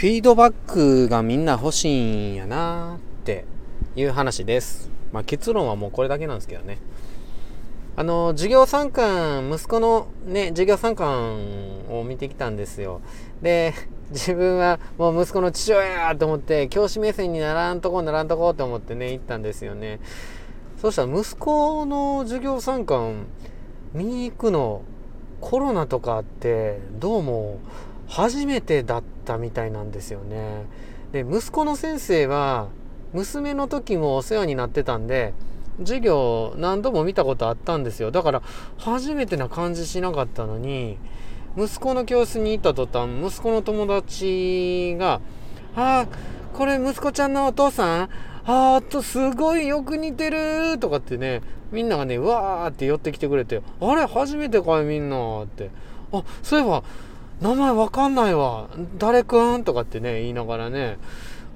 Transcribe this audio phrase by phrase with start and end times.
[0.00, 3.44] フィードバックがみんな欲しいんやなって
[3.94, 4.90] いう話です。
[5.12, 6.78] まあ、結論はもうこれだけなんですけどね。
[7.96, 13.02] あの、授業参観、息子のね、授業参観を見てきたんですよ。
[13.42, 13.74] で、
[14.10, 20.00] 自分はもう息子の父親やと思って、教師目線にならんとこならんとこと思ってね、行ったんですよね。
[20.78, 23.26] そしたら息子の授業参観
[23.92, 24.80] 見に行くの、
[25.42, 27.58] コロナとかって、どうも
[28.10, 30.66] 初めてだったみたいなんですよね。
[31.12, 32.66] で、息子の先生は、
[33.12, 35.32] 娘の時もお世話になってたんで、
[35.78, 38.10] 授業何度も見たことあったんですよ。
[38.10, 38.42] だから、
[38.78, 40.98] 初めてな感じしなかったのに、
[41.56, 45.20] 息子の教室に行った途端、息子の友達が、
[45.76, 46.06] ああ、
[46.52, 48.08] これ息子ちゃんのお父さん？
[48.44, 55.70] あーと、すごいよく似てるとかってね、みんながね、わーって寄ってきてくれて、あれ初めてかいみんなって。
[56.12, 56.82] あ、そういえば、
[57.40, 58.68] 名前わかんないわ。
[58.98, 59.64] 誰くん？
[59.64, 60.98] とかってね、言いながらね、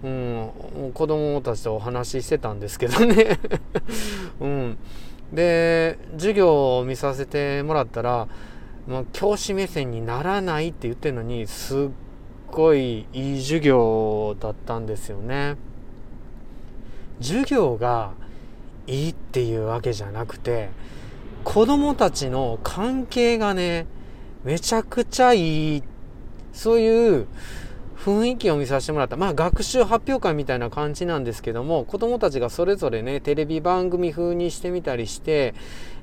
[0.03, 0.51] うん、
[0.95, 3.39] 子供たちとお話ししてたんですけどね。
[4.41, 4.79] うん。
[5.33, 8.29] で、授業を見させてもらったら、
[8.87, 11.89] もう教師目線にならないって言ってるのに、すっ
[12.51, 15.57] ごいいい授業だったんですよね。
[17.21, 18.13] 授業が
[18.87, 20.71] いいっていうわけじゃなくて、
[21.45, 23.87] 子供たちの関係がね、
[24.45, 25.83] めちゃくちゃいい、
[26.53, 27.27] そういう
[27.97, 29.17] 雰囲気を見させてもらった。
[29.17, 35.55] まあ学習発表会みたいな感じなんですけども、子供たちがそれぞれね、テレビ番組風にしてみたりして、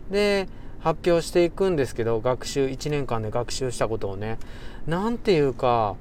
[0.09, 0.47] で、
[0.79, 4.39] 発表していくんですけど、学習、1年間で学習したことをね。
[4.87, 5.95] なんていうか、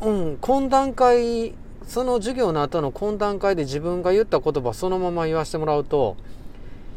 [0.00, 1.54] うん、懇談会、
[1.86, 6.16] その授業の後の懇談会で自分が言った言葉そのまま言わせてもらうと、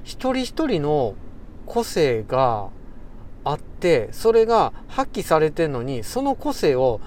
[0.03, 1.13] 一人一人の
[1.67, 2.69] 個性が
[3.43, 7.01] あってそれが発揮されてるのにその個性を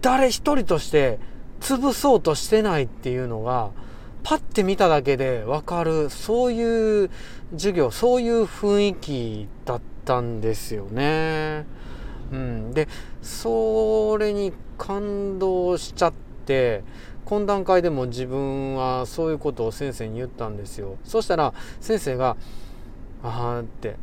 [0.00, 1.18] 誰一人として
[1.60, 3.70] 潰そうとしてないっていうのが
[4.22, 7.10] パッて見ただけでわかるそういう
[7.52, 11.66] 授業そういう雰囲気だったんですよね。
[12.32, 12.88] うん、で
[13.20, 16.12] それに感動しちゃっ
[16.46, 16.82] て
[17.26, 20.96] 懇談会でも自分はそういうことを先生に言ったんですよ。
[21.04, 22.36] そしたら先生が
[23.22, 23.96] 「ああ」って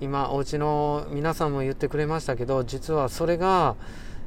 [0.00, 3.76] 今お家の皆さんも言ってくれましたけど実はそれが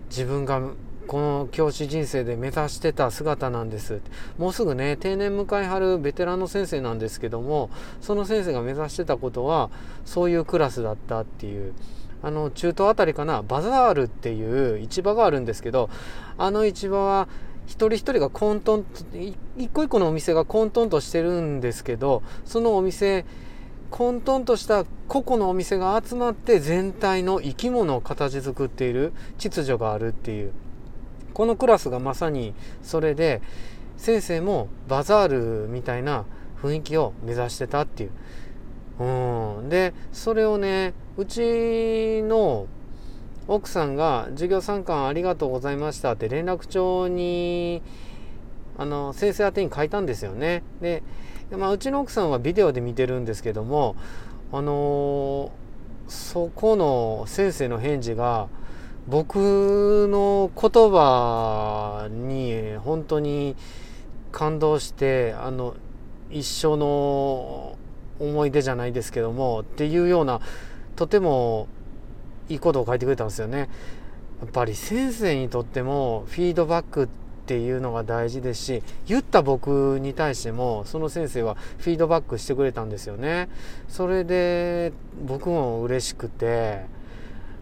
[0.09, 0.62] 自分が
[1.07, 4.00] この教師人生で目指してた姿なんです。
[4.38, 9.72] もうすぐね定年迎えはるベテランの先生なんですけどもその先生が目指してたことは
[10.06, 11.74] そういうクラスだったっていう
[12.22, 15.90] あの中東あたりかなバザールっていう市場があるんですけど
[16.38, 17.28] あの市場は
[17.66, 18.84] 一人一人が混沌
[19.57, 23.25] 一個一個のお店が混沌としてるんですけどそのお店
[23.91, 30.51] 混沌とした個々のお店が集まって全体の生き物を形作っている秩序があるっていう
[31.33, 33.41] このクラスがまさにそれで
[33.97, 36.25] 先生もバザールみたいな
[36.61, 38.11] 雰囲気を目指してたっていう。
[39.00, 42.67] うん、でそれをねうちの
[43.47, 47.81] 奥さんが「授業参観ありがとうございました」って連絡帳に
[48.77, 50.63] あの先生宛てに書いたんですよね。
[50.81, 51.01] で
[51.57, 53.95] まあ、うちの奥さんはビデオで見てるんですけども、
[54.51, 58.47] あのー、そこの先生の返事が
[59.07, 63.55] 僕の言葉に本当に
[64.31, 65.75] 感動してあの
[66.29, 67.77] 一生の
[68.19, 70.41] 思い出じゃないですけどもっていうような
[70.95, 71.67] とても
[72.49, 73.69] いいことを書いてくれたんですよね。
[74.41, 77.07] やっぱり先生にとってもフィードバックっ
[77.49, 83.49] っていうのが大事ですし言った僕に対してもその先生はフィードバックしてくれたんですよね。
[83.87, 84.93] それで
[85.25, 86.85] 僕も嬉しくて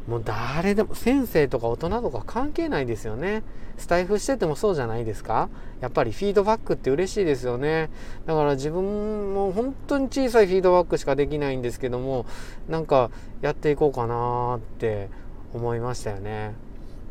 [0.06, 3.44] もう誰でも先生とか大人とか関係ないですよね。
[3.78, 5.48] スタイフしててもそうじゃないですか。
[5.80, 7.90] やっぱりフィードバックって嬉しいですよね。
[8.26, 12.26] だから自分も本当に小さいフィードバックしかできないんですけども
[12.68, 13.10] なんか
[13.40, 15.08] やっていこうかなって
[15.54, 16.67] 思いましたよね。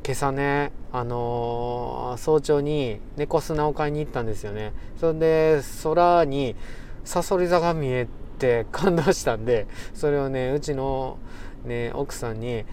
[0.06, 4.72] 今朝ね、あのー、早朝に猫砂を買いに行ったんですよね。
[5.00, 6.54] それで、空に
[7.04, 8.06] サソリ座が見え
[8.38, 11.18] て感動したんで、それをね、うちの
[11.64, 12.64] ね、奥さんに、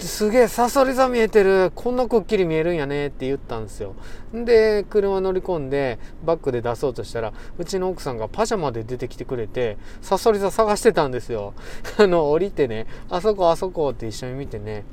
[0.00, 3.94] すげえ、サソリ座見えてるこんなくっきり見えるんやねって言ったんですよ。
[4.34, 11.54] で、車乗り込んで、バックで出そうとしたら、うちの奥さんがパジャマで出てきてくれて、サソリ座探してたんですよ。
[11.96, 14.84] あの、降りてね、あそこあそこって一緒に見てね。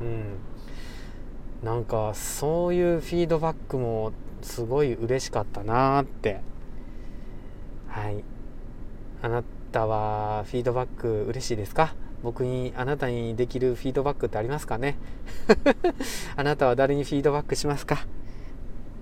[0.00, 0.51] うん。
[1.62, 4.12] なんかそういうフィードバックも
[4.42, 6.40] すごい嬉しかったなって。
[7.88, 8.24] はい。
[9.22, 11.94] あなたはフィードバック嬉しいですか？
[12.24, 14.96] 僕にあなたにできるフィードバックってありますかね？
[16.36, 18.06] あなたは誰にフィードバックしますか？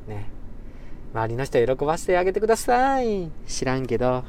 [0.06, 0.28] ね。
[1.14, 3.30] 周りの人喜ばせてあげてください。
[3.46, 4.24] 知らんけど。